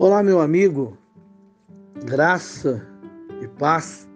Olá, 0.00 0.22
meu 0.22 0.40
amigo, 0.40 0.96
graça 2.04 2.86
e 3.42 3.48
paz. 3.48 4.08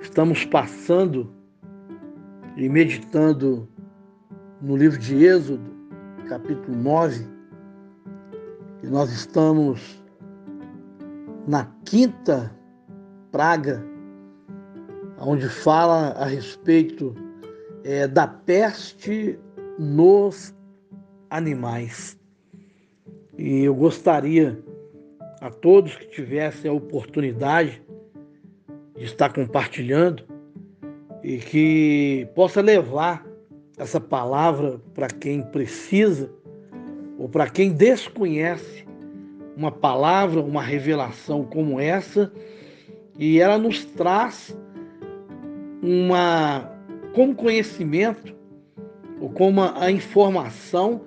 Estamos 0.00 0.46
passando 0.46 1.30
e 2.56 2.66
meditando 2.66 3.68
no 4.62 4.74
livro 4.74 4.98
de 4.98 5.26
Êxodo, 5.26 5.70
capítulo 6.26 6.74
9, 6.74 7.26
e 8.82 8.86
nós 8.86 9.12
estamos 9.12 10.02
na 11.46 11.66
quinta 11.84 12.50
praga, 13.30 13.84
onde 15.18 15.50
fala 15.50 16.12
a 16.12 16.24
respeito 16.24 17.14
é, 17.84 18.08
da 18.08 18.26
peste 18.26 19.38
nos 19.78 20.56
animais. 21.28 22.18
E 23.38 23.64
eu 23.64 23.74
gostaria 23.74 24.58
a 25.40 25.50
todos 25.50 25.94
que 25.96 26.06
tivessem 26.06 26.70
a 26.70 26.74
oportunidade 26.74 27.82
de 28.96 29.04
estar 29.04 29.32
compartilhando 29.32 30.24
e 31.22 31.38
que 31.38 32.28
possa 32.34 32.62
levar 32.62 33.26
essa 33.76 34.00
palavra 34.00 34.80
para 34.94 35.08
quem 35.08 35.42
precisa 35.42 36.30
ou 37.18 37.28
para 37.28 37.48
quem 37.48 37.72
desconhece 37.72 38.86
uma 39.56 39.72
palavra, 39.72 40.40
uma 40.40 40.62
revelação 40.62 41.44
como 41.44 41.80
essa, 41.80 42.30
e 43.18 43.40
ela 43.40 43.56
nos 43.58 43.84
traz 43.84 44.56
uma 45.82 46.70
como 47.14 47.34
conhecimento 47.34 48.34
ou 49.20 49.30
como 49.30 49.62
a 49.62 49.90
informação 49.90 51.02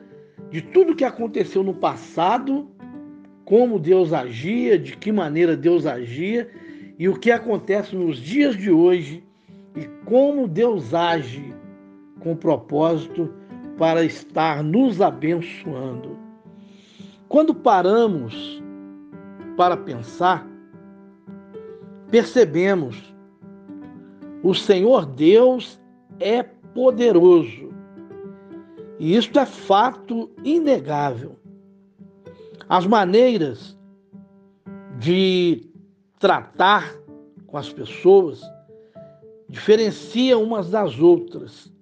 de 0.49 0.61
tudo 0.61 0.95
que 0.95 1.03
aconteceu 1.03 1.63
no 1.63 1.73
passado, 1.73 2.67
como 3.45 3.79
Deus 3.79 4.13
agia, 4.13 4.77
de 4.77 4.95
que 4.95 5.11
maneira 5.11 5.55
Deus 5.55 5.85
agia 5.85 6.49
e 6.97 7.07
o 7.07 7.17
que 7.17 7.31
acontece 7.31 7.95
nos 7.95 8.17
dias 8.17 8.55
de 8.55 8.71
hoje 8.71 9.23
e 9.75 9.85
como 10.05 10.47
Deus 10.47 10.93
age 10.93 11.53
com 12.19 12.35
propósito 12.35 13.33
para 13.77 14.03
estar 14.03 14.63
nos 14.63 15.01
abençoando. 15.01 16.17
Quando 17.27 17.55
paramos 17.55 18.61
para 19.55 19.77
pensar, 19.77 20.45
percebemos 22.11 23.13
o 24.43 24.53
Senhor 24.53 25.05
Deus 25.05 25.79
é 26.19 26.43
poderoso 26.43 27.68
e 28.99 29.15
isto 29.15 29.39
é 29.39 29.45
fato 29.45 30.29
inegável. 30.43 31.37
As 32.67 32.85
maneiras 32.85 33.77
de 34.99 35.65
tratar 36.19 36.93
com 37.47 37.57
as 37.57 37.71
pessoas 37.71 38.41
diferenciam 39.47 40.43
umas 40.43 40.69
das 40.69 40.99
outras, 40.99 41.73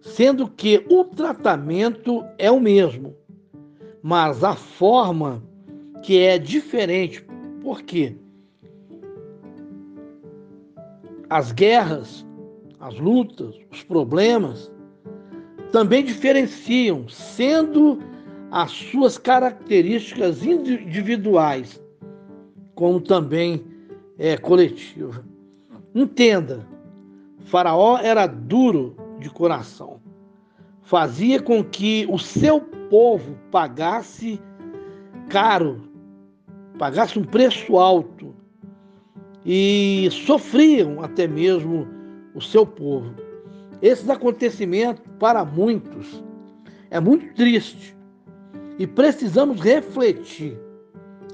sendo 0.00 0.48
que 0.48 0.84
o 0.90 1.04
tratamento 1.04 2.24
é 2.36 2.50
o 2.50 2.60
mesmo, 2.60 3.14
mas 4.02 4.42
a 4.42 4.54
forma 4.54 5.42
que 6.02 6.18
é 6.18 6.36
diferente. 6.36 7.24
Por 7.62 7.80
quê? 7.82 8.16
As 11.30 11.52
guerras, 11.52 12.26
as 12.78 12.98
lutas, 12.98 13.56
os 13.70 13.82
problemas 13.82 14.70
também 15.74 16.04
diferenciam, 16.04 17.08
sendo 17.08 17.98
as 18.48 18.70
suas 18.70 19.18
características 19.18 20.46
individuais, 20.46 21.82
como 22.76 23.00
também 23.00 23.60
é, 24.16 24.36
coletiva. 24.36 25.24
Entenda, 25.92 26.64
Faraó 27.46 27.98
era 27.98 28.24
duro 28.28 28.94
de 29.18 29.28
coração, 29.28 30.00
fazia 30.80 31.42
com 31.42 31.64
que 31.64 32.06
o 32.08 32.20
seu 32.20 32.60
povo 32.60 33.36
pagasse 33.50 34.40
caro, 35.28 35.80
pagasse 36.78 37.18
um 37.18 37.24
preço 37.24 37.76
alto 37.78 38.32
e 39.44 40.08
sofriam 40.12 41.02
até 41.02 41.26
mesmo 41.26 41.88
o 42.32 42.40
seu 42.40 42.64
povo. 42.64 43.23
Esses 43.84 44.08
acontecimentos, 44.08 45.04
para 45.18 45.44
muitos, 45.44 46.24
é 46.90 46.98
muito 46.98 47.34
triste 47.34 47.94
e 48.78 48.86
precisamos 48.86 49.60
refletir. 49.60 50.58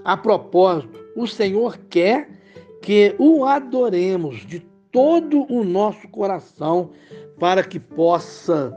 A 0.04 0.16
propósito, 0.16 0.98
o 1.14 1.28
Senhor 1.28 1.78
quer 1.88 2.28
que 2.82 3.14
o 3.20 3.44
adoremos 3.44 4.44
de 4.48 4.58
todo 4.90 5.46
o 5.48 5.62
nosso 5.62 6.08
coração 6.08 6.90
para 7.38 7.62
que 7.62 7.78
possa 7.78 8.76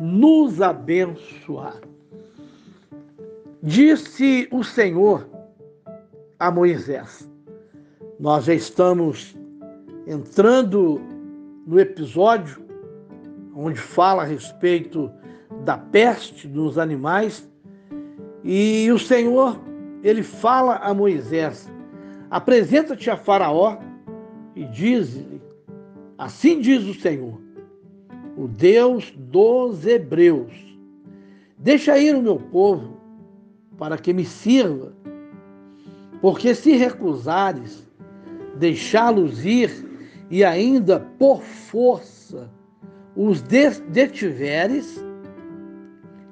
nos 0.00 0.60
abençoar. 0.60 1.80
Disse 3.62 4.48
o 4.50 4.64
Senhor 4.64 5.28
a 6.40 6.50
Moisés: 6.50 7.30
Nós 8.18 8.46
já 8.46 8.54
estamos 8.54 9.36
entrando 10.08 11.00
no 11.64 11.78
episódio 11.78 12.71
onde 13.54 13.78
fala 13.78 14.22
a 14.22 14.26
respeito 14.26 15.10
da 15.64 15.76
peste 15.76 16.48
dos 16.48 16.78
animais. 16.78 17.48
E 18.44 18.90
o 18.90 18.98
Senhor, 18.98 19.60
ele 20.02 20.22
fala 20.22 20.76
a 20.76 20.92
Moisés: 20.92 21.70
Apresenta-te 22.30 23.10
a 23.10 23.16
Faraó 23.16 23.78
e 24.56 24.64
diz-lhe: 24.64 25.40
Assim 26.18 26.60
diz 26.60 26.84
o 26.84 26.94
Senhor, 26.94 27.40
o 28.36 28.48
Deus 28.48 29.12
dos 29.16 29.86
Hebreus: 29.86 30.52
Deixa 31.58 31.98
ir 31.98 32.16
o 32.16 32.22
meu 32.22 32.36
povo 32.36 32.96
para 33.78 33.96
que 33.96 34.12
me 34.12 34.24
sirva, 34.24 34.92
porque 36.20 36.54
se 36.54 36.72
recusares 36.72 37.86
deixá-los 38.56 39.44
ir 39.44 39.70
e 40.30 40.44
ainda 40.44 41.00
por 41.18 41.42
força 41.42 42.50
os 43.14 43.42
detiveres, 43.42 45.02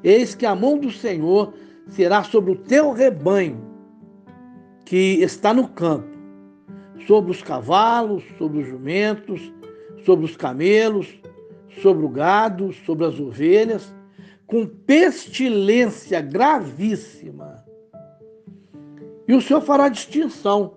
eis 0.02 0.34
que 0.34 0.46
a 0.46 0.54
mão 0.54 0.78
do 0.78 0.90
Senhor 0.90 1.52
será 1.88 2.22
sobre 2.22 2.52
o 2.52 2.56
teu 2.56 2.92
rebanho 2.92 3.60
que 4.84 5.20
está 5.22 5.52
no 5.52 5.68
campo, 5.68 6.08
sobre 7.06 7.30
os 7.30 7.42
cavalos, 7.42 8.24
sobre 8.38 8.60
os 8.60 8.66
jumentos, 8.66 9.52
sobre 10.04 10.24
os 10.24 10.36
camelos, 10.36 11.20
sobre 11.82 12.04
o 12.04 12.08
gado, 12.08 12.72
sobre 12.72 13.06
as 13.06 13.20
ovelhas, 13.20 13.94
com 14.46 14.66
pestilência 14.66 16.20
gravíssima. 16.20 17.64
E 19.28 19.34
o 19.34 19.40
Senhor 19.40 19.60
fará 19.60 19.88
distinção 19.88 20.74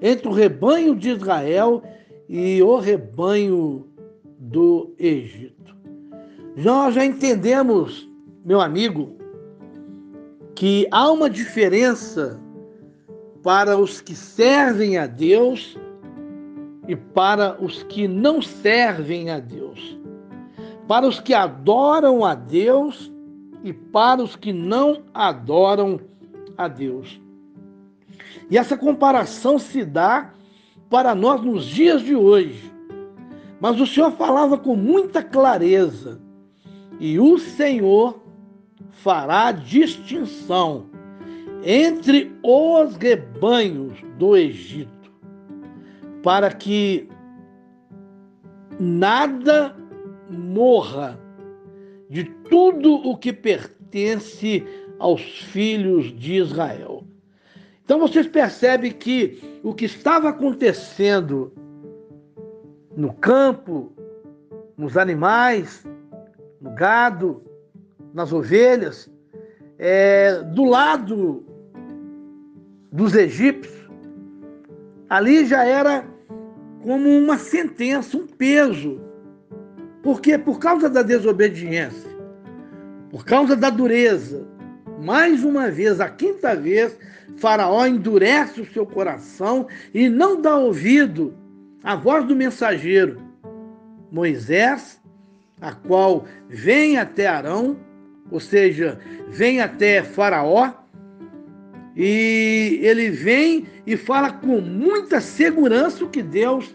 entre 0.00 0.28
o 0.28 0.32
rebanho 0.32 0.94
de 0.94 1.10
Israel 1.10 1.82
e 2.28 2.62
o 2.62 2.78
rebanho 2.78 3.86
do 4.38 4.94
Egito. 4.98 5.76
Nós 6.56 6.94
já 6.94 7.04
entendemos, 7.04 8.08
meu 8.44 8.60
amigo, 8.60 9.16
que 10.54 10.86
há 10.90 11.10
uma 11.10 11.28
diferença 11.28 12.40
para 13.42 13.76
os 13.76 14.00
que 14.00 14.14
servem 14.14 14.96
a 14.96 15.06
Deus 15.06 15.76
e 16.88 16.94
para 16.94 17.62
os 17.62 17.82
que 17.84 18.06
não 18.06 18.40
servem 18.40 19.30
a 19.30 19.38
Deus. 19.38 19.98
Para 20.86 21.06
os 21.06 21.18
que 21.18 21.34
adoram 21.34 22.24
a 22.24 22.34
Deus 22.34 23.12
e 23.62 23.72
para 23.72 24.22
os 24.22 24.36
que 24.36 24.52
não 24.52 25.02
adoram 25.12 25.98
a 26.56 26.68
Deus. 26.68 27.20
E 28.50 28.58
essa 28.58 28.76
comparação 28.76 29.58
se 29.58 29.84
dá 29.84 30.32
para 30.90 31.14
nós 31.14 31.42
nos 31.42 31.64
dias 31.64 32.02
de 32.02 32.14
hoje. 32.14 32.73
Mas 33.64 33.80
o 33.80 33.86
Senhor 33.86 34.12
falava 34.12 34.58
com 34.58 34.76
muita 34.76 35.22
clareza, 35.22 36.20
e 37.00 37.18
o 37.18 37.38
Senhor 37.38 38.22
fará 38.90 39.52
distinção 39.52 40.84
entre 41.64 42.30
os 42.42 42.94
rebanhos 42.96 43.94
do 44.18 44.36
Egito, 44.36 45.10
para 46.22 46.52
que 46.52 47.08
nada 48.78 49.74
morra 50.28 51.18
de 52.10 52.24
tudo 52.50 52.96
o 52.96 53.16
que 53.16 53.32
pertence 53.32 54.62
aos 54.98 55.22
filhos 55.22 56.14
de 56.14 56.34
Israel. 56.34 57.02
Então 57.82 57.98
vocês 57.98 58.26
percebem 58.26 58.92
que 58.92 59.40
o 59.62 59.72
que 59.72 59.86
estava 59.86 60.28
acontecendo 60.28 61.63
no 62.96 63.12
campo, 63.12 63.92
nos 64.76 64.96
animais, 64.96 65.84
no 66.60 66.70
gado, 66.74 67.42
nas 68.12 68.32
ovelhas, 68.32 69.10
é, 69.78 70.42
do 70.42 70.64
lado 70.64 71.44
dos 72.92 73.14
egípcios, 73.14 73.90
ali 75.08 75.44
já 75.44 75.64
era 75.64 76.04
como 76.82 77.08
uma 77.10 77.38
sentença, 77.38 78.16
um 78.16 78.26
peso. 78.26 79.00
Porque 80.02 80.36
por 80.36 80.58
causa 80.58 80.88
da 80.88 81.02
desobediência, 81.02 82.10
por 83.10 83.24
causa 83.24 83.56
da 83.56 83.70
dureza, 83.70 84.46
mais 85.00 85.42
uma 85.42 85.70
vez, 85.70 86.00
a 86.00 86.08
quinta 86.08 86.54
vez, 86.54 86.96
Faraó 87.36 87.86
endurece 87.86 88.60
o 88.60 88.72
seu 88.72 88.86
coração 88.86 89.66
e 89.92 90.08
não 90.08 90.40
dá 90.40 90.56
ouvido 90.56 91.34
à 91.84 91.94
voz 91.94 92.24
do 92.24 92.34
mensageiro, 92.34 93.20
Moisés, 94.10 95.00
a 95.60 95.72
qual 95.72 96.24
vem 96.48 96.96
até 96.96 97.26
Arão, 97.26 97.78
ou 98.30 98.40
seja, 98.40 98.98
vem 99.28 99.60
até 99.60 100.02
Faraó, 100.02 100.72
e 101.94 102.80
ele 102.82 103.10
vem 103.10 103.66
e 103.86 103.96
fala 103.96 104.32
com 104.32 104.60
muita 104.60 105.20
segurança 105.20 106.02
o 106.04 106.08
que 106.08 106.22
Deus 106.22 106.74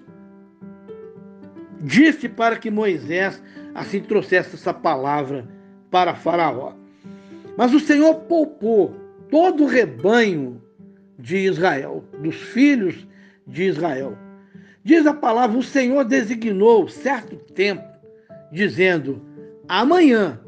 disse 1.81 2.29
para 2.29 2.57
que 2.57 2.69
Moisés 2.69 3.41
assim 3.73 3.99
trouxesse 4.01 4.55
essa 4.55 4.73
palavra 4.73 5.47
para 5.89 6.15
Faraó. 6.15 6.73
Mas 7.57 7.73
o 7.73 7.79
Senhor 7.79 8.13
poupou 8.21 8.95
todo 9.29 9.63
o 9.63 9.67
rebanho 9.67 10.61
de 11.17 11.37
Israel, 11.37 12.05
dos 12.21 12.35
filhos 12.35 13.07
de 13.45 13.63
Israel. 13.63 14.17
Diz 14.83 15.05
a 15.05 15.13
palavra: 15.13 15.57
o 15.57 15.63
Senhor 15.63 16.03
designou 16.05 16.87
certo 16.87 17.35
tempo, 17.53 17.83
dizendo: 18.51 19.21
amanhã. 19.67 20.39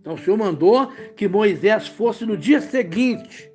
Então 0.00 0.14
o 0.14 0.18
Senhor 0.18 0.36
mandou 0.36 0.90
que 1.16 1.28
Moisés 1.28 1.86
fosse 1.86 2.26
no 2.26 2.36
dia 2.36 2.60
seguinte. 2.60 3.50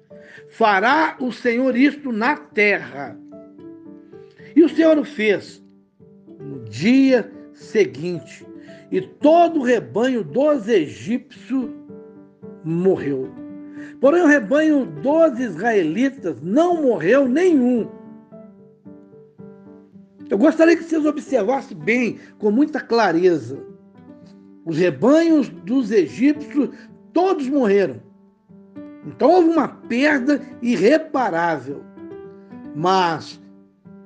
Fará 0.50 1.18
o 1.20 1.32
Senhor 1.32 1.76
isto 1.76 2.12
na 2.12 2.38
terra. 2.38 3.18
E 4.56 4.64
o 4.64 4.70
Senhor 4.70 4.98
o 4.98 5.04
fez 5.04 5.62
no 6.40 6.64
dia 6.64 7.30
seguinte. 7.54 8.46
E 8.90 9.02
todo 9.02 9.60
o 9.60 9.64
rebanho 9.64 10.24
dos 10.24 10.70
egípcios 10.70 11.70
morreu. 12.64 13.30
Porém, 14.00 14.22
o 14.22 14.28
rebanho 14.28 14.86
dos 14.86 15.40
israelitas 15.40 16.42
não 16.42 16.82
morreu 16.82 17.28
nenhum. 17.28 17.90
Eu 20.30 20.38
gostaria 20.38 20.76
que 20.76 20.84
vocês 20.84 21.06
observassem 21.06 21.78
bem, 21.78 22.20
com 22.38 22.52
muita 22.52 22.80
clareza. 22.80 23.58
Os 24.66 24.78
rebanhos 24.78 25.50
dos 25.50 25.92
egípcios 25.92 26.70
todos 27.14 27.48
morreram. 27.48 28.02
Então 29.06 29.32
houve 29.32 29.50
uma 29.50 29.68
perda 29.68 30.42
irreparável. 30.62 31.82
Mas 32.76 33.40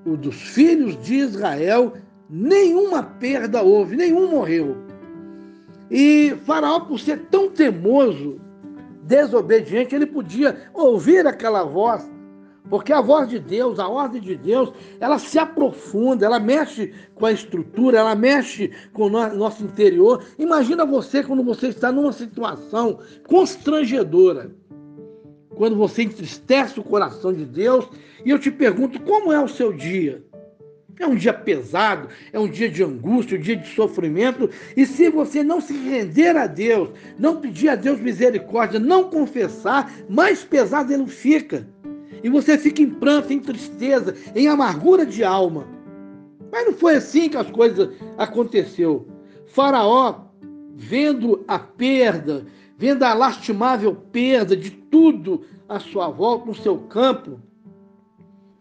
o 0.06 0.16
dos 0.16 0.36
filhos 0.36 1.02
de 1.04 1.16
Israel, 1.16 1.94
nenhuma 2.30 3.04
perda 3.04 3.64
houve, 3.64 3.96
nenhum 3.96 4.30
morreu. 4.30 4.78
E 5.90 6.36
Faraó, 6.46 6.82
por 6.82 7.00
ser 7.00 7.20
tão 7.32 7.50
teimoso, 7.50 8.40
desobediente, 9.04 9.96
ele 9.96 10.06
podia 10.06 10.58
ouvir 10.74 11.28
aquela 11.28 11.64
voz, 11.64 12.10
porque 12.70 12.94
a 12.94 13.02
voz 13.02 13.28
de 13.28 13.40
Deus, 13.40 13.80
a 13.80 13.88
ordem 13.88 14.22
de 14.22 14.36
Deus, 14.36 14.72
ela 15.00 15.20
se 15.20 15.38
aprofunda, 15.38 16.26
ela 16.26 16.40
mexe 16.40 16.94
com 17.16 17.26
a 17.26 17.32
estrutura, 17.32 18.00
ela 18.00 18.16
mexe 18.16 18.72
com 18.94 19.04
o 19.04 19.10
nosso 19.10 19.64
interior. 19.64 20.24
Imagina 20.38 20.86
você 20.86 21.24
quando 21.24 21.44
você 21.44 21.68
está 21.68 21.92
numa 21.92 22.14
situação 22.14 23.00
constrangedora, 23.28 24.52
quando 25.56 25.76
você 25.76 26.04
entristece 26.04 26.80
o 26.80 26.84
coração 26.84 27.34
de 27.34 27.46
Deus, 27.46 27.88
e 28.24 28.30
eu 28.30 28.40
te 28.40 28.52
pergunto, 28.52 29.02
como 29.02 29.32
é 29.32 29.44
o 29.44 29.48
seu 29.48 29.74
dia? 29.74 30.24
É 31.00 31.08
um 31.08 31.16
dia 31.16 31.34
pesado, 31.34 32.10
é 32.32 32.40
um 32.40 32.48
dia 32.48 32.70
de 32.70 32.84
angústia, 32.84 33.38
um 33.38 33.42
dia 33.42 33.56
de 33.56 33.68
sofrimento. 33.74 34.50
E 34.78 34.86
se 34.86 35.10
você 35.10 35.44
não 35.44 35.60
se 35.60 35.74
render 35.74 36.38
a 36.38 36.46
Deus, 36.46 36.90
não 37.18 37.42
pedir 37.42 37.70
a 37.70 37.76
Deus 37.76 38.00
misericórdia, 38.00 38.80
não 38.80 39.10
confessar, 39.10 39.92
mais 40.08 40.44
pesado 40.44 40.94
ele 40.94 41.08
fica. 41.08 41.68
E 42.24 42.30
você 42.30 42.58
fica 42.58 42.82
em 42.82 42.90
pranto, 42.90 43.34
em 43.34 43.40
tristeza, 43.40 44.16
em 44.36 44.48
amargura 44.48 45.06
de 45.06 45.24
alma. 45.24 45.68
Mas 46.52 46.66
não 46.66 46.74
foi 46.74 46.96
assim 46.96 47.30
que 47.30 47.38
as 47.38 47.50
coisas 47.50 47.90
aconteceu. 48.18 49.08
Faraó, 49.48 50.26
vendo 50.76 51.44
a 51.48 51.58
perda, 51.58 52.46
vendo 52.78 53.04
a 53.04 53.14
lastimável 53.14 53.96
perda 53.96 54.56
de 54.56 54.72
tudo 54.72 55.46
à 55.68 55.80
sua 55.80 56.10
volta, 56.10 56.46
no 56.46 56.56
seu 56.56 56.78
campo, 56.78 57.40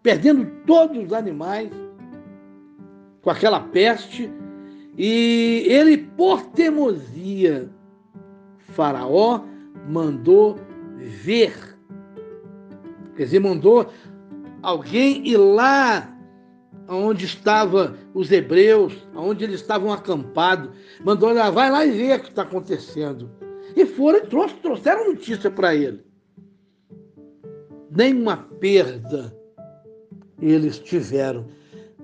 perdendo 0.03 0.47
todos 0.67 1.05
os 1.05 1.13
animais, 1.13 1.71
com 3.23 3.31
aquela 3.31 3.61
peste, 3.61 4.31
e 4.97 5.65
ele, 5.67 5.99
por 5.99 6.43
teimosia, 6.43 7.71
Faraó 8.59 9.43
mandou 9.89 10.59
ver. 10.97 11.70
Quer 13.17 13.25
dizer, 13.25 13.41
mandou 13.41 13.91
alguém 14.63 15.27
ir 15.27 15.37
lá 15.37 16.17
onde 16.89 17.25
estavam 17.25 17.95
os 18.15 18.33
hebreus, 18.33 18.95
onde 19.15 19.45
eles 19.45 19.61
estavam 19.61 19.93
acampados, 19.93 20.71
mandou 21.05 21.33
lá, 21.33 21.51
vai 21.51 21.71
lá 21.71 21.87
e 21.87 21.91
ver 21.91 22.19
o 22.19 22.23
que 22.23 22.29
está 22.31 22.43
acontecendo. 22.43 23.31
E 23.77 23.87
foram 23.87 24.19
e 24.19 24.51
trouxeram 24.61 25.13
notícia 25.13 25.51
para 25.51 25.75
ele. 25.75 26.05
Nenhuma 27.91 28.37
perda 28.37 29.37
eles 30.41 30.79
tiveram. 30.79 31.47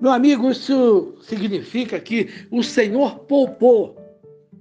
Meu 0.00 0.12
amigo, 0.12 0.50
isso 0.50 1.14
significa 1.22 1.98
que 1.98 2.28
o 2.50 2.62
Senhor 2.62 3.20
poupou. 3.20 3.96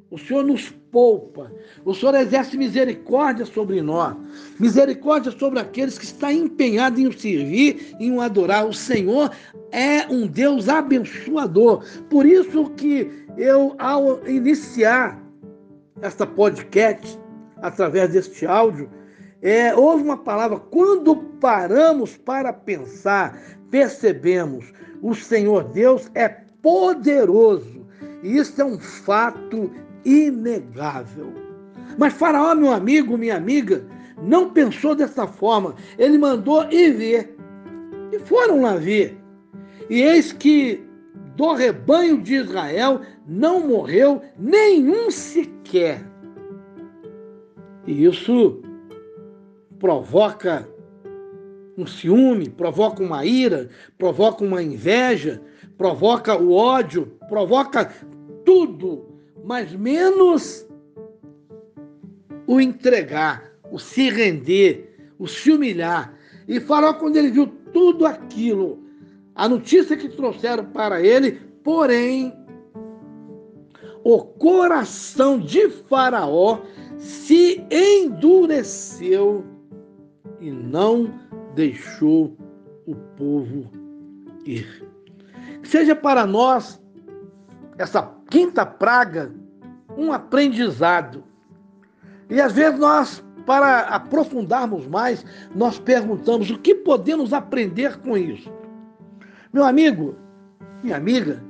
O 0.10 0.18
Senhor 0.18 0.44
nos 0.44 0.74
poupa. 0.96 1.52
O 1.84 1.94
Senhor 1.94 2.16
exerce 2.16 2.56
misericórdia 2.56 3.46
sobre 3.46 3.82
nós. 3.82 4.16
Misericórdia 4.58 5.30
sobre 5.30 5.60
aqueles 5.60 5.98
que 5.98 6.06
estão 6.06 6.32
empenhados 6.32 6.98
em 6.98 7.06
o 7.06 7.12
servir, 7.12 7.94
em 8.00 8.14
o 8.14 8.22
adorar. 8.22 8.66
O 8.66 8.74
Senhor 8.74 9.30
é 9.74 10.08
um 10.10 10.26
Deus 10.26 10.70
abençoador. 10.70 11.84
Por 12.10 12.26
isso 12.26 12.70
que 12.78 13.12
eu, 13.38 13.76
ao 13.78 14.26
iniciar 14.26 15.22
esta 16.02 16.26
podcast, 16.26 17.20
através 17.58 18.14
deste 18.14 18.46
áudio, 18.46 18.90
é, 19.42 19.76
houve 19.76 20.02
uma 20.02 20.18
palavra, 20.18 20.60
quando 20.60 21.18
paramos 21.42 22.16
para 22.16 22.54
pensar, 22.54 23.38
percebemos 23.70 24.72
o 25.02 25.14
Senhor 25.14 25.66
Deus 25.66 26.10
é 26.16 26.30
poderoso. 26.30 27.86
E 28.24 28.38
isso 28.38 28.62
é 28.62 28.64
um 28.64 28.80
fato 28.80 29.70
inegável. 30.06 31.34
Mas 31.98 32.14
Faraó, 32.14 32.56
meu 32.56 32.72
amigo, 32.72 33.18
minha 33.18 33.36
amiga, 33.36 33.86
não 34.22 34.52
pensou 34.52 34.96
dessa 34.96 35.28
forma. 35.28 35.76
Ele 35.98 36.18
mandou 36.18 36.64
ir 36.72 36.94
ver. 36.94 37.38
E 38.12 38.20
foram 38.20 38.62
lá 38.62 38.76
ver. 38.76 39.18
E 39.90 40.02
eis 40.02 40.32
que 40.32 40.84
do 41.36 41.54
rebanho 41.54 42.22
de 42.22 42.36
Israel 42.36 43.02
não 43.28 43.68
morreu 43.68 44.22
nenhum 44.38 45.12
sequer. 45.12 46.02
E 47.86 48.06
isso 48.06 48.62
provoca 49.80 50.68
um 51.78 51.86
ciúme, 51.86 52.50
provoca 52.50 53.04
uma 53.04 53.26
ira, 53.26 53.70
provoca 53.98 54.44
uma 54.44 54.64
inveja, 54.64 55.42
provoca 55.78 56.36
o 56.36 56.54
ódio, 56.54 57.12
provoca 57.28 57.92
tudo, 58.46 59.15
mas 59.46 59.72
menos 59.74 60.66
o 62.48 62.60
entregar, 62.60 63.52
o 63.72 63.78
se 63.78 64.10
render, 64.10 65.14
o 65.20 65.28
se 65.28 65.52
humilhar. 65.52 66.18
E 66.48 66.60
Faraó, 66.60 66.96
quando 66.96 67.18
ele 67.18 67.30
viu 67.30 67.48
tudo 67.72 68.08
aquilo, 68.08 68.84
a 69.36 69.48
notícia 69.48 69.96
que 69.96 70.10
trouxeram 70.10 70.66
para 70.66 71.00
ele, 71.00 71.34
porém, 71.64 72.34
o 74.04 74.20
coração 74.20 75.40
de 75.40 75.70
Faraó 75.70 76.62
se 76.98 77.64
endureceu 77.70 79.46
e 80.40 80.50
não 80.50 81.14
deixou 81.54 82.36
o 82.88 82.96
povo 83.16 83.70
ir. 84.44 84.90
Seja 85.64 85.96
para 85.96 86.26
nós 86.26 86.82
essa 87.78 88.02
quinta 88.36 88.66
praga 88.66 89.32
um 89.98 90.12
aprendizado. 90.12 91.24
E 92.30 92.42
às 92.42 92.52
vezes 92.52 92.78
nós, 92.78 93.24
para 93.46 93.84
aprofundarmos 93.84 94.86
mais, 94.88 95.26
nós 95.56 95.80
perguntamos 95.80 96.52
o 96.52 96.60
que 96.60 96.76
podemos 96.76 97.32
aprender 97.32 97.98
com 98.00 98.18
isso. 98.18 98.52
Meu 99.54 99.64
amigo, 99.64 100.18
minha 100.84 100.98
amiga, 100.98 101.42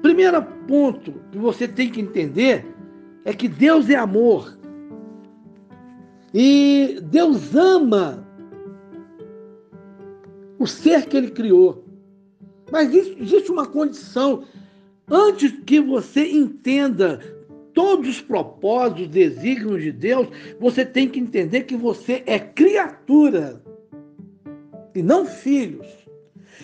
primeiro 0.00 0.40
ponto 0.68 1.12
que 1.32 1.38
você 1.38 1.66
tem 1.66 1.90
que 1.90 2.00
entender 2.00 2.72
é 3.24 3.32
que 3.32 3.48
Deus 3.48 3.90
é 3.90 3.96
amor. 3.96 4.56
E 6.32 7.00
Deus 7.02 7.52
ama 7.52 8.24
o 10.56 10.68
ser 10.68 11.06
que 11.06 11.16
ele 11.16 11.32
criou. 11.32 11.84
Mas 12.70 12.94
existe 12.94 13.50
uma 13.50 13.66
condição. 13.66 14.44
Antes 15.14 15.52
que 15.66 15.78
você 15.78 16.26
entenda 16.26 17.20
todos 17.74 18.08
os 18.08 18.20
propósitos, 18.22 19.08
desígnios 19.08 19.82
de 19.82 19.92
Deus, 19.92 20.26
você 20.58 20.86
tem 20.86 21.06
que 21.06 21.20
entender 21.20 21.64
que 21.64 21.76
você 21.76 22.22
é 22.24 22.38
criatura 22.38 23.62
e 24.94 25.02
não 25.02 25.26
filhos. 25.26 25.86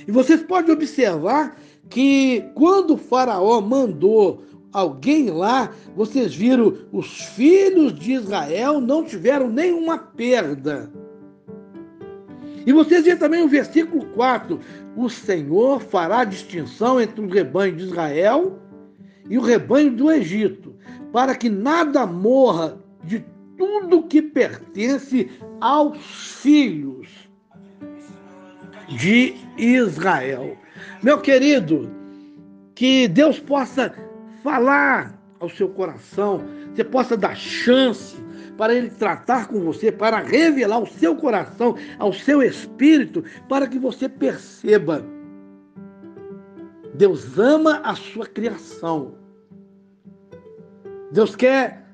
E 0.07 0.11
vocês 0.11 0.41
podem 0.41 0.73
observar 0.73 1.61
que 1.91 2.43
quando 2.55 2.97
Faraó 2.97 3.61
mandou 3.61 4.43
alguém 4.73 5.29
lá, 5.29 5.71
vocês 5.95 6.35
viram, 6.35 6.75
os 6.91 7.21
filhos 7.27 7.95
de 7.95 8.13
Israel 8.13 8.81
não 8.81 9.05
tiveram 9.05 9.51
nenhuma 9.51 9.99
perda. 9.99 10.91
E 12.67 12.73
vocês 12.73 13.05
viram 13.05 13.19
também 13.19 13.43
o 13.43 13.49
versículo 13.49 14.07
4: 14.07 14.61
o 14.97 15.09
Senhor 15.09 15.81
fará 15.81 16.25
distinção 16.25 17.01
entre 17.01 17.21
o 17.21 17.29
rebanho 17.29 17.77
de 17.77 17.85
Israel 17.85 18.59
e 19.29 19.39
o 19.39 19.43
rebanho 19.43 19.93
do 19.93 20.11
Egito, 20.11 20.75
para 21.13 21.35
que 21.35 21.49
nada 21.49 22.07
morra 22.07 22.79
de 23.05 23.25
tudo 23.57 24.05
que 24.05 24.23
pertence 24.23 25.31
aos 25.61 25.99
filhos 26.43 27.09
de 28.89 29.35
Israel. 29.57 30.57
Meu 31.03 31.21
querido, 31.21 31.91
que 32.75 33.09
Deus 33.09 33.39
possa 33.39 33.93
falar 34.43 35.21
ao 35.41 35.49
seu 35.49 35.69
coração, 35.69 36.43
você 36.73 36.85
possa 36.85 37.17
dar 37.17 37.37
chance 37.37 38.17
para 38.59 38.75
Ele 38.75 38.91
tratar 38.91 39.47
com 39.47 39.61
você, 39.61 39.93
para 39.93 40.19
revelar 40.19 40.77
ao 40.77 40.87
seu 40.87 41.15
coração, 41.15 41.77
ao 41.97 42.13
seu 42.13 42.43
espírito, 42.43 43.25
para 43.49 43.69
que 43.69 43.79
você 43.79 44.09
perceba. 44.09 45.07
Deus 46.93 47.39
ama 47.39 47.81
a 47.85 47.95
sua 47.95 48.27
criação. 48.27 49.15
Deus 51.13 51.37
quer 51.37 51.87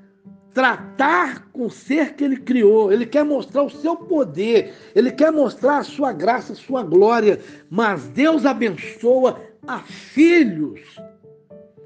tratar 0.54 1.50
com 1.52 1.66
o 1.66 1.70
ser 1.70 2.14
que 2.14 2.24
ele 2.24 2.38
criou, 2.38 2.90
ele 2.90 3.04
quer 3.04 3.24
mostrar 3.24 3.64
o 3.64 3.70
seu 3.70 3.96
poder, 3.96 4.72
ele 4.94 5.10
quer 5.10 5.30
mostrar 5.30 5.78
a 5.78 5.84
sua 5.84 6.12
graça, 6.12 6.54
a 6.54 6.56
sua 6.56 6.82
glória, 6.82 7.40
mas 7.68 8.08
Deus 8.08 8.46
abençoa 8.46 9.40
a 9.66 9.80
filhos 9.80 10.80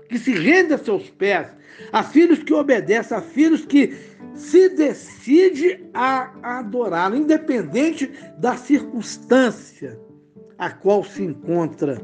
que 0.08 0.18
se 0.18 0.32
rendem 0.32 0.74
a 0.74 0.78
seus 0.78 1.10
pés, 1.10 1.48
a 1.92 2.02
filhos 2.02 2.42
que 2.42 2.52
obedecem, 2.52 3.16
a 3.16 3.20
filhos 3.20 3.64
que 3.64 3.94
se 4.34 4.68
decide 4.70 5.84
a 5.92 6.58
adorá-lo, 6.58 7.16
independente 7.16 8.10
da 8.38 8.56
circunstância 8.56 9.98
a 10.58 10.70
qual 10.70 11.04
se 11.04 11.22
encontra, 11.22 12.00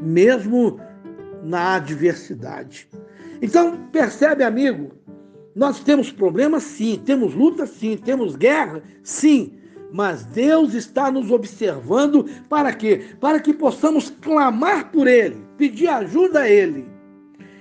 mesmo 0.00 0.80
na 1.42 1.76
adversidade. 1.76 2.88
Então, 3.40 3.88
percebe, 3.92 4.44
amigo, 4.44 4.92
nós 5.54 5.80
temos 5.80 6.12
problemas, 6.12 6.62
sim, 6.62 7.00
temos 7.04 7.34
luta, 7.34 7.66
sim, 7.66 7.96
temos 7.96 8.36
guerra, 8.36 8.82
sim, 9.02 9.54
mas 9.92 10.24
Deus 10.24 10.74
está 10.74 11.10
nos 11.10 11.30
observando 11.30 12.24
para 12.48 12.72
quê? 12.72 13.06
Para 13.20 13.40
que 13.40 13.52
possamos 13.52 14.10
clamar 14.10 14.90
por 14.90 15.06
Ele, 15.06 15.36
pedir 15.56 15.88
ajuda 15.88 16.40
a 16.40 16.48
Ele 16.48 16.86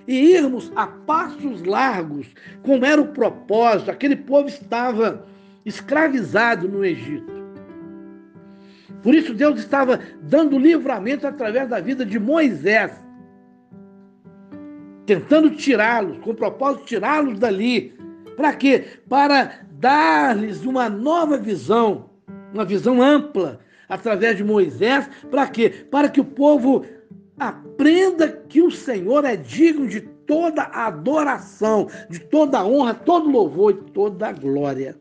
e 0.08 0.34
irmos 0.36 0.72
a 0.75 0.88
passos 0.88 1.63
largos, 1.63 2.27
como 2.63 2.86
era 2.86 3.01
o 3.01 3.08
propósito. 3.08 3.91
Aquele 3.91 4.15
povo 4.15 4.48
estava 4.48 5.25
escravizado 5.65 6.67
no 6.67 6.86
Egito. 6.86 7.34
Por 9.01 9.13
isso, 9.13 9.34
Deus 9.34 9.60
estava 9.60 10.00
dando 10.22 10.58
livramento 10.58 11.27
através 11.27 11.70
da 11.70 11.79
vida 11.79 12.05
de 12.05 12.20
Moisés, 12.20 12.91
tentando 15.05 15.51
tirá-los, 15.51 16.17
com 16.20 16.32
o 16.32 16.36
propósito 16.36 16.82
de 16.82 16.88
tirá-los 16.88 17.38
dali. 17.38 17.94
Para 18.36 18.53
quê? 18.53 18.86
Para 19.08 19.65
dar-lhes 19.74 20.65
uma 20.65 20.89
nova 20.89 21.38
visão, 21.38 22.10
uma 22.56 22.66
visão 22.66 23.02
ampla, 23.02 23.60
através 23.88 24.38
de 24.38 24.44
Moisés. 24.44 25.08
Para 25.30 25.48
quê? 25.48 25.70
Para 25.92 26.10
que 26.10 26.22
o 26.22 26.26
povo 26.26 26.86
aprenda 27.38 28.30
que 28.48 28.62
o 28.62 28.72
Senhor 28.72 29.26
é 29.26 29.36
digno 29.36 29.88
de 29.88 30.02
toda 30.02 30.64
adoração, 30.64 31.88
de 32.10 32.20
toda 32.20 32.66
honra, 32.66 32.94
todo 32.94 33.30
louvor 33.30 33.72
e 33.72 33.92
toda 33.92 34.32
glória. 34.32 34.96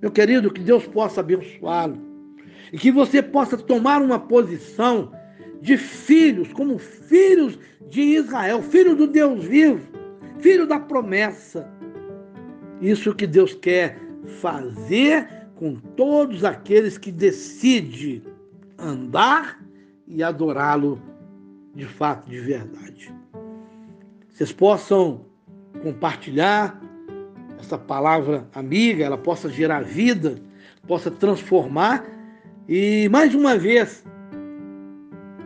Meu 0.00 0.10
querido, 0.10 0.50
que 0.50 0.62
Deus 0.62 0.86
possa 0.86 1.20
abençoá-lo 1.20 1.98
e 2.72 2.78
que 2.78 2.90
você 2.90 3.22
possa 3.22 3.56
tomar 3.56 4.02
uma 4.02 4.18
posição 4.18 5.12
de 5.60 5.76
filhos, 5.76 6.52
como 6.52 6.78
filhos 6.78 7.58
de 7.88 8.00
Israel, 8.00 8.60
filho 8.62 8.96
do 8.96 9.06
Deus 9.06 9.44
vivo, 9.44 9.80
filho 10.40 10.66
da 10.66 10.80
promessa. 10.80 11.70
Isso 12.80 13.14
que 13.14 13.26
Deus 13.26 13.54
quer 13.54 13.98
fazer 14.40 15.43
com 15.56 15.74
todos 15.74 16.44
aqueles 16.44 16.98
que 16.98 17.12
decidem 17.12 18.22
andar 18.78 19.62
e 20.06 20.22
adorá-lo 20.22 21.00
de 21.74 21.86
fato, 21.86 22.28
de 22.28 22.38
verdade. 22.40 23.14
Vocês 24.28 24.52
possam 24.52 25.26
compartilhar 25.82 26.80
essa 27.58 27.78
palavra 27.78 28.48
amiga, 28.54 29.04
ela 29.04 29.18
possa 29.18 29.48
gerar 29.48 29.82
vida, 29.84 30.36
possa 30.86 31.10
transformar. 31.10 32.04
E 32.68 33.08
mais 33.10 33.34
uma 33.34 33.56
vez, 33.56 34.04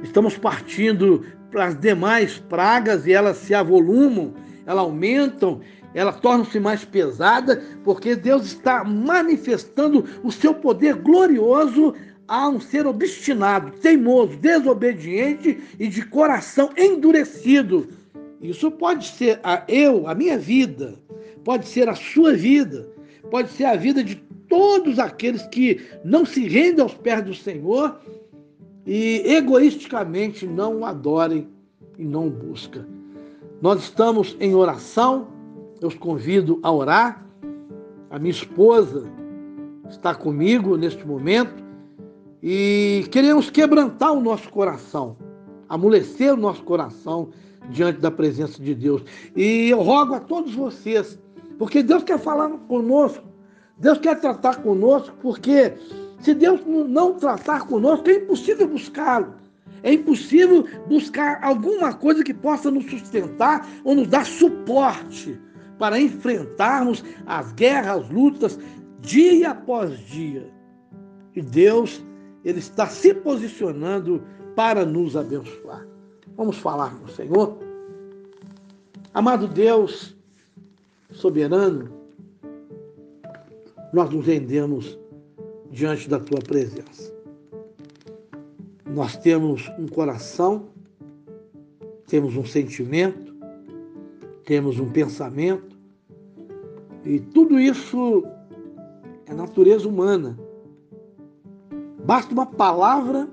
estamos 0.03 0.37
partindo 0.37 1.25
para 1.51 1.67
as 1.67 1.79
demais 1.79 2.39
pragas 2.39 3.07
e 3.07 3.13
elas 3.13 3.39
se 3.39 3.55
avolumam, 3.55 4.35
elas 4.67 4.85
aumentam, 4.85 5.61
elas 5.95 6.21
tornam-se 6.21 6.61
mais 6.61 6.85
pesadas, 6.85 7.63
porque 7.83 8.15
Deus 8.15 8.47
está 8.47 8.85
manifestando 8.85 10.05
o 10.23 10.31
seu 10.31 10.55
poder 10.55 10.97
glorioso 10.97 11.95
a 12.27 12.49
um 12.49 12.61
ser 12.61 12.87
obstinado, 12.87 13.71
teimoso, 13.79 14.37
desobediente 14.37 15.59
e 15.79 15.89
de 15.89 16.05
coração 16.05 16.71
endurecido. 16.77 17.89
Isso 18.41 18.71
pode 18.71 19.07
ser 19.07 19.41
a 19.43 19.65
eu, 19.67 20.07
a 20.07 20.15
minha 20.15 20.39
vida, 20.39 20.95
pode 21.43 21.67
ser 21.67 21.89
a 21.89 21.95
sua 21.95 22.35
vida, 22.35 22.87
pode 23.31 23.51
ser 23.51 23.65
a 23.65 23.75
vida 23.75 24.05
de 24.05 24.17
todos 24.49 24.99
aqueles 24.99 25.43
que 25.47 25.81
não 26.05 26.25
se 26.25 26.47
rendem 26.47 26.83
aos 26.83 26.95
pés 26.95 27.23
do 27.25 27.35
Senhor 27.35 27.99
e 28.87 29.23
egoisticamente 29.25 30.47
não 30.47 30.81
o 30.81 30.85
adorem 30.85 31.49
e 31.99 32.05
não 32.05 32.29
o 32.29 32.31
buscam. 32.31 32.87
Nós 33.61 33.83
estamos 33.83 34.37
em 34.39 34.55
oração, 34.55 35.29
eu 35.81 35.89
os 35.89 35.95
convido 35.95 36.59
a 36.63 36.73
orar. 36.73 37.25
A 38.11 38.19
minha 38.19 38.31
esposa 38.31 39.07
está 39.89 40.15
comigo 40.15 40.77
neste 40.77 41.07
momento 41.07 41.63
e 42.43 43.07
queremos 43.11 43.51
quebrantar 43.51 44.13
o 44.13 44.21
nosso 44.21 44.49
coração, 44.51 45.17
amolecer 45.69 46.33
o 46.33 46.37
nosso 46.37 46.63
coração 46.63 47.31
diante 47.71 48.01
da 48.01 48.11
presença 48.11 48.63
de 48.63 48.75
Deus. 48.75 49.03
E 49.37 49.69
eu 49.71 49.83
rogo 49.83 50.15
a 50.15 50.21
todos 50.21 50.55
vocês, 50.55 51.19
porque 51.59 51.83
Deus 51.83 52.03
quer 52.03 52.19
falar 52.19 52.49
conosco, 52.69 53.25
Deus 53.77 53.99
quer 53.99 54.19
tratar 54.21 54.63
conosco, 54.63 55.15
porque 55.21 55.75
se 56.21 56.35
Deus 56.35 56.61
não 56.67 57.15
tratar 57.15 57.67
conosco, 57.67 58.09
é 58.09 58.15
impossível 58.15 58.69
buscá-lo. 58.69 59.35
É 59.83 59.93
impossível 59.93 60.67
buscar 60.89 61.39
alguma 61.43 61.93
coisa 61.93 62.25
que 62.25 62.35
possa 62.35 62.69
nos 62.69 62.85
sustentar 62.87 63.65
ou 63.85 63.95
nos 63.95 64.09
dar 64.09 64.27
suporte 64.27 65.39
para 65.79 66.01
enfrentarmos 66.01 67.05
as 67.27 67.53
guerras, 67.53 68.03
as 68.03 68.11
lutas, 68.11 68.59
dia 69.01 69.51
após 69.51 69.99
dia. 70.07 70.51
E 71.35 71.41
Deus 71.41 72.03
ele 72.45 72.59
está 72.59 72.87
se 72.87 73.15
posicionando 73.15 74.23
para 74.55 74.85
nos 74.85 75.17
abençoar. 75.17 75.87
Vamos 76.37 76.59
falar 76.59 76.99
com 76.99 77.05
o 77.05 77.09
Senhor? 77.09 77.59
Amado 79.13 79.49
Deus, 79.49 80.17
soberano, 81.11 81.93
nós 83.93 84.11
nos 84.11 84.27
rendemos 84.27 84.99
diante 85.71 86.09
da 86.09 86.19
tua 86.19 86.41
presença. 86.41 87.13
Nós 88.87 89.17
temos 89.17 89.69
um 89.79 89.87
coração, 89.87 90.69
temos 92.07 92.37
um 92.37 92.45
sentimento, 92.45 93.28
temos 94.49 94.81
um 94.81 94.91
pensamento, 94.91 95.77
e 97.05 97.21
tudo 97.21 97.61
isso 97.61 98.25
é 99.27 99.35
natureza 99.35 99.89
humana 99.89 100.37
Basta 102.09 102.33
uma 102.33 102.47
palavra 102.47 103.29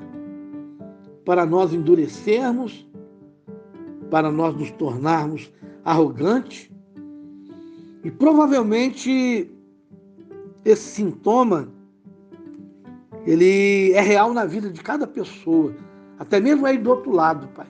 para 1.24 1.45
nós 1.45 1.74
endurecermos, 1.74 2.86
para 4.12 4.29
nós 4.29 4.53
nos 4.53 4.69
tornarmos 4.72 5.50
arrogantes. 5.86 6.69
E 8.03 8.12
provavelmente 8.12 9.50
esse 10.65 10.89
sintoma 10.89 11.69
ele 13.25 13.93
é 13.93 14.01
real 14.01 14.34
na 14.34 14.43
vida 14.43 14.69
de 14.69 14.84
cada 14.84 15.07
pessoa, 15.07 15.74
até 16.19 16.41
mesmo 16.41 16.65
aí 16.65 16.77
do 16.77 16.89
outro 16.89 17.13
lado, 17.13 17.48
Pai, 17.55 17.67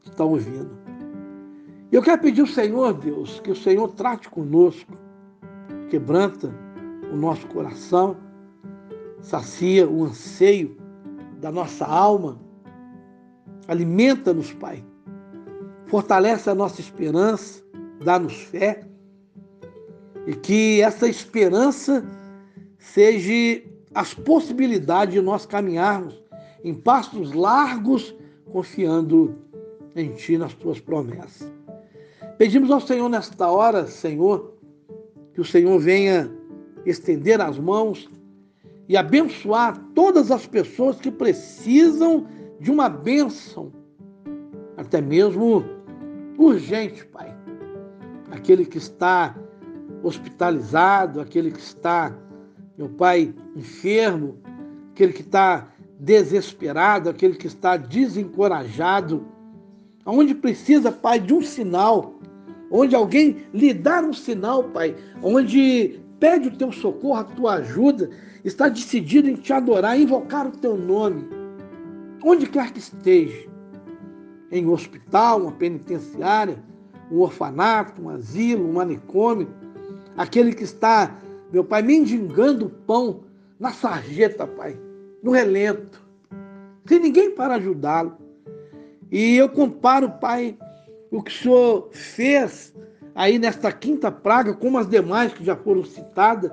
que 0.00 0.08
estão 0.08 0.30
ouvindo. 0.30 0.83
Eu 1.94 2.02
quero 2.02 2.20
pedir 2.20 2.40
ao 2.40 2.46
Senhor, 2.48 2.92
Deus, 2.92 3.38
que 3.38 3.52
o 3.52 3.54
Senhor 3.54 3.86
trate 3.92 4.28
conosco, 4.28 4.98
quebranta 5.88 6.52
o 7.12 7.14
nosso 7.14 7.46
coração, 7.46 8.16
sacia 9.20 9.88
o 9.88 10.02
anseio 10.02 10.76
da 11.40 11.52
nossa 11.52 11.86
alma, 11.86 12.36
alimenta-nos, 13.68 14.52
Pai, 14.54 14.84
fortalece 15.86 16.50
a 16.50 16.54
nossa 16.56 16.80
esperança, 16.80 17.62
dá-nos 18.04 18.42
fé, 18.42 18.80
e 20.26 20.34
que 20.34 20.82
essa 20.82 21.06
esperança 21.06 22.04
seja 22.76 23.62
as 23.94 24.12
possibilidades 24.12 25.14
de 25.14 25.20
nós 25.20 25.46
caminharmos 25.46 26.20
em 26.64 26.74
passos 26.74 27.32
largos, 27.32 28.12
confiando 28.50 29.38
em 29.94 30.10
Ti, 30.14 30.36
nas 30.36 30.54
Tuas 30.54 30.80
promessas. 30.80 31.54
Pedimos 32.38 32.70
ao 32.70 32.80
Senhor 32.80 33.08
nesta 33.08 33.48
hora, 33.48 33.86
Senhor, 33.86 34.54
que 35.32 35.40
o 35.40 35.44
Senhor 35.44 35.78
venha 35.78 36.30
estender 36.84 37.40
as 37.40 37.58
mãos 37.58 38.10
e 38.88 38.96
abençoar 38.96 39.78
todas 39.94 40.30
as 40.30 40.46
pessoas 40.46 40.98
que 40.98 41.10
precisam 41.10 42.26
de 42.58 42.70
uma 42.70 42.88
bênção, 42.88 43.72
até 44.76 45.00
mesmo 45.00 45.64
urgente, 46.36 47.06
Pai. 47.06 47.34
Aquele 48.30 48.66
que 48.66 48.78
está 48.78 49.36
hospitalizado, 50.02 51.20
aquele 51.20 51.52
que 51.52 51.60
está 51.60 52.12
meu 52.76 52.88
pai 52.88 53.32
enfermo, 53.54 54.36
aquele 54.92 55.12
que 55.12 55.22
está 55.22 55.68
desesperado, 55.98 57.08
aquele 57.08 57.36
que 57.36 57.46
está 57.46 57.76
desencorajado, 57.76 59.24
onde 60.04 60.34
precisa, 60.34 60.90
Pai, 60.90 61.20
de 61.20 61.32
um 61.32 61.40
sinal, 61.40 62.18
onde 62.74 62.96
alguém 62.96 63.36
lhe 63.54 63.72
dá 63.72 64.00
um 64.00 64.12
sinal, 64.12 64.64
Pai, 64.64 64.96
onde 65.22 66.00
pede 66.18 66.48
o 66.48 66.56
teu 66.56 66.72
socorro, 66.72 67.14
a 67.14 67.24
tua 67.24 67.54
ajuda, 67.54 68.10
está 68.44 68.68
decidido 68.68 69.30
em 69.30 69.36
te 69.36 69.52
adorar, 69.52 69.98
invocar 69.98 70.48
o 70.48 70.50
teu 70.50 70.76
nome, 70.76 71.24
onde 72.24 72.46
quer 72.46 72.72
que 72.72 72.80
esteja, 72.80 73.46
em 74.50 74.66
um 74.66 74.72
hospital, 74.72 75.42
uma 75.42 75.52
penitenciária, 75.52 76.58
um 77.12 77.20
orfanato, 77.20 78.02
um 78.02 78.08
asilo, 78.08 78.68
um 78.68 78.72
manicômio, 78.72 79.48
aquele 80.16 80.52
que 80.52 80.64
está 80.64 81.16
meu 81.52 81.62
pai, 81.62 81.82
mendigando 81.82 82.68
pão 82.84 83.20
na 83.60 83.70
sarjeta, 83.70 84.48
pai, 84.48 84.76
no 85.22 85.30
relento, 85.30 86.02
sem 86.86 86.98
ninguém 86.98 87.30
para 87.30 87.54
ajudá-lo. 87.54 88.16
E 89.12 89.36
eu 89.36 89.48
comparo, 89.48 90.10
pai, 90.10 90.58
o 91.14 91.22
que 91.22 91.30
o 91.30 91.34
senhor 91.34 91.88
fez 91.92 92.74
aí 93.14 93.38
nesta 93.38 93.70
quinta 93.70 94.10
praga, 94.10 94.52
como 94.52 94.78
as 94.78 94.88
demais 94.88 95.32
que 95.32 95.44
já 95.44 95.54
foram 95.54 95.84
citadas, 95.84 96.50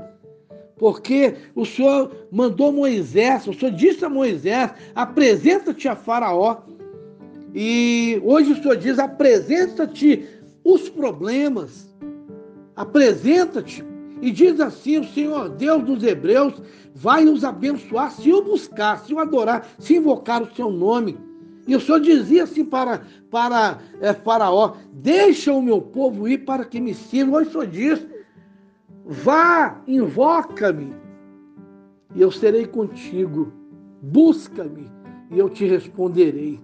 porque 0.78 1.34
o 1.56 1.66
senhor 1.66 2.28
mandou 2.32 2.72
Moisés, 2.72 3.48
o 3.48 3.54
senhor 3.54 3.72
disse 3.72 4.06
a 4.06 4.10
Moisés: 4.10 4.72
apresenta-te 4.94 5.88
a 5.88 5.96
Faraó. 5.96 6.58
E 7.56 8.22
hoje 8.24 8.52
o 8.52 8.62
senhor 8.62 8.78
diz: 8.78 9.00
apresenta-te 9.00 10.28
os 10.64 10.90
problemas, 10.90 11.92
apresenta-te 12.76 13.84
e 14.22 14.30
diz 14.30 14.60
assim: 14.60 15.00
o 15.00 15.04
Senhor 15.04 15.50
Deus 15.50 15.84
dos 15.84 16.04
Hebreus 16.04 16.62
vai 16.94 17.26
os 17.26 17.44
abençoar 17.44 18.12
se 18.12 18.32
o 18.32 18.44
buscar, 18.44 19.00
se 19.00 19.12
o 19.12 19.20
adorar, 19.20 19.68
se 19.80 19.96
invocar 19.96 20.44
o 20.44 20.54
seu 20.54 20.70
nome. 20.70 21.18
E 21.72 21.76
o 21.78 21.80
Senhor 21.80 22.02
dizia 22.02 22.44
assim 22.44 22.66
para, 22.66 23.04
para 23.30 23.80
é, 24.02 24.12
Faraó: 24.14 24.76
Deixa 24.92 25.54
o 25.54 25.62
meu 25.62 25.82
povo 25.82 26.28
ir 26.28 26.40
para 26.40 26.66
que 26.66 26.82
me 26.82 26.94
sirva. 26.94 27.38
Hoje 27.38 27.48
o 27.48 27.52
Senhor 27.54 27.68
diz: 27.68 28.08
Vá, 29.06 29.80
invoca-me, 29.88 30.94
e 32.14 32.22
eu 32.22 32.30
serei 32.30 32.68
contigo. 32.68 33.54
Busca-me, 34.02 34.92
e 35.32 35.40
eu 35.40 35.50
te 35.50 35.66
responderei. 35.66 36.60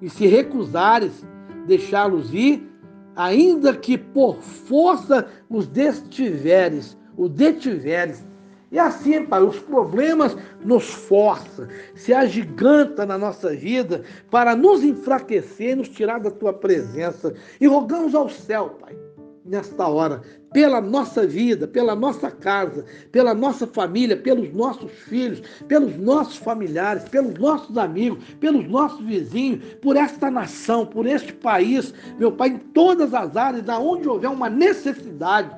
E 0.00 0.08
se 0.08 0.26
recusares 0.26 1.22
deixá-los 1.66 2.32
ir, 2.32 2.66
ainda 3.14 3.76
que 3.76 3.98
por 3.98 4.36
força 4.36 5.28
os 5.50 5.66
destiveres, 5.66 6.96
o 7.14 7.28
detiveres. 7.28 8.24
E 8.72 8.78
assim, 8.78 9.24
Pai, 9.24 9.42
os 9.42 9.58
problemas 9.58 10.36
nos 10.64 10.88
forçam, 10.88 11.66
se 11.94 12.12
agiganta 12.12 13.04
na 13.04 13.18
nossa 13.18 13.50
vida 13.54 14.02
para 14.30 14.54
nos 14.54 14.84
enfraquecer, 14.84 15.76
nos 15.76 15.88
tirar 15.88 16.20
da 16.20 16.30
tua 16.30 16.52
presença. 16.52 17.34
E 17.60 17.66
rogamos 17.66 18.14
ao 18.14 18.28
céu, 18.28 18.76
Pai, 18.80 18.96
nesta 19.44 19.88
hora, 19.88 20.22
pela 20.52 20.80
nossa 20.80 21.26
vida, 21.26 21.66
pela 21.66 21.96
nossa 21.96 22.30
casa, 22.30 22.84
pela 23.10 23.34
nossa 23.34 23.66
família, 23.66 24.16
pelos 24.16 24.52
nossos 24.52 24.90
filhos, 24.92 25.40
pelos 25.66 25.96
nossos 25.96 26.36
familiares, 26.36 27.08
pelos 27.08 27.34
nossos 27.34 27.76
amigos, 27.76 28.22
pelos 28.38 28.68
nossos 28.68 29.04
vizinhos, 29.04 29.64
por 29.82 29.96
esta 29.96 30.30
nação, 30.30 30.86
por 30.86 31.06
este 31.06 31.32
país, 31.32 31.92
meu 32.18 32.30
Pai, 32.30 32.50
em 32.50 32.58
todas 32.58 33.12
as 33.14 33.36
áreas, 33.36 33.68
aonde 33.68 34.08
houver 34.08 34.30
uma 34.30 34.48
necessidade, 34.48 35.50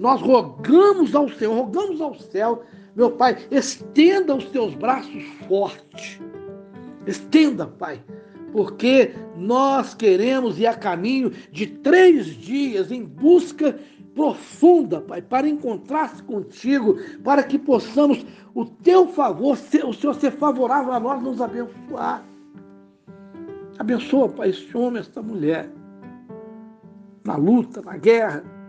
nós 0.00 0.22
rogamos 0.22 1.14
ao 1.14 1.28
Senhor, 1.28 1.54
rogamos 1.54 2.00
ao 2.00 2.14
céu, 2.14 2.62
meu 2.96 3.10
Pai, 3.10 3.36
estenda 3.50 4.34
os 4.34 4.46
teus 4.46 4.74
braços 4.74 5.22
fortes. 5.46 6.18
Estenda, 7.06 7.66
Pai, 7.66 8.02
porque 8.50 9.14
nós 9.36 9.92
queremos 9.92 10.58
ir 10.58 10.66
a 10.66 10.74
caminho 10.74 11.30
de 11.52 11.66
três 11.66 12.26
dias 12.28 12.90
em 12.90 13.04
busca 13.04 13.78
profunda, 14.14 15.02
Pai, 15.02 15.20
para 15.20 15.46
encontrar-se 15.46 16.22
contigo, 16.22 16.96
para 17.22 17.42
que 17.42 17.58
possamos, 17.58 18.24
o 18.54 18.64
teu 18.64 19.06
favor, 19.08 19.52
o 19.52 19.92
Senhor 19.92 20.14
ser 20.14 20.30
favorável 20.32 20.94
a 20.94 20.98
nós, 20.98 21.22
nos 21.22 21.42
abençoar. 21.42 22.24
Abençoa, 23.78 24.30
Pai, 24.30 24.48
esse 24.48 24.74
homem, 24.74 25.00
esta 25.00 25.20
mulher, 25.20 25.70
na 27.22 27.36
luta, 27.36 27.82
na 27.82 27.98
guerra, 27.98 28.59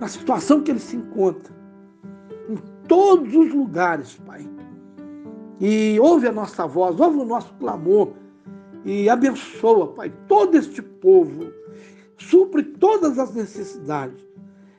na 0.00 0.08
situação 0.08 0.62
que 0.62 0.70
ele 0.70 0.80
se 0.80 0.96
encontra, 0.96 1.54
em 2.48 2.56
todos 2.86 3.34
os 3.34 3.52
lugares, 3.52 4.16
Pai. 4.26 4.48
E 5.60 5.98
ouve 6.00 6.28
a 6.28 6.32
nossa 6.32 6.66
voz, 6.66 6.98
ouve 7.00 7.18
o 7.18 7.24
nosso 7.24 7.52
clamor 7.54 8.12
e 8.84 9.08
abençoa, 9.08 9.88
Pai, 9.88 10.12
todo 10.28 10.56
este 10.56 10.80
povo, 10.80 11.52
supre 12.16 12.62
todas 12.62 13.18
as 13.18 13.34
necessidades 13.34 14.28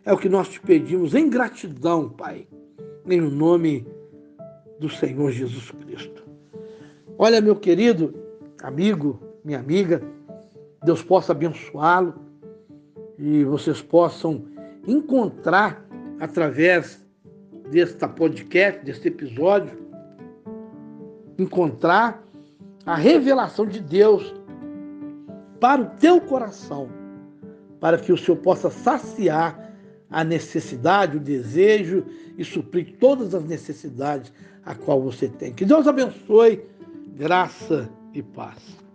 é 0.09 0.13
o 0.13 0.17
que 0.17 0.27
nós 0.27 0.49
te 0.49 0.59
pedimos 0.59 1.13
em 1.13 1.29
gratidão, 1.29 2.09
Pai, 2.09 2.47
em 3.05 3.21
nome 3.21 3.85
do 4.79 4.89
Senhor 4.89 5.29
Jesus 5.31 5.69
Cristo. 5.69 6.23
Olha, 7.15 7.39
meu 7.39 7.55
querido 7.55 8.15
amigo, 8.63 9.19
minha 9.43 9.59
amiga, 9.59 10.01
Deus 10.83 11.03
possa 11.03 11.31
abençoá-lo 11.31 12.15
e 13.19 13.43
vocês 13.43 13.83
possam 13.83 14.45
encontrar 14.87 15.85
através 16.19 17.03
desta 17.71 18.07
podcast, 18.07 18.83
deste 18.83 19.07
episódio, 19.07 19.77
encontrar 21.37 22.23
a 22.85 22.95
revelação 22.95 23.65
de 23.65 23.79
Deus 23.79 24.33
para 25.59 25.81
o 25.81 25.85
teu 25.97 26.19
coração, 26.21 26.89
para 27.79 27.97
que 27.97 28.11
o 28.11 28.17
Senhor 28.17 28.37
possa 28.37 28.69
saciar 28.69 29.69
a 30.09 30.23
necessidade, 30.23 31.17
o 31.17 31.19
desejo 31.19 32.03
e 32.37 32.43
suprir 32.43 32.97
todas 32.99 33.35
as 33.35 33.43
necessidades 33.43 34.33
a 34.65 34.73
qual 34.73 35.01
você 35.01 35.27
tem. 35.27 35.53
Que 35.53 35.65
Deus 35.65 35.87
abençoe, 35.87 36.63
graça 37.15 37.89
e 38.13 38.23
paz. 38.23 38.88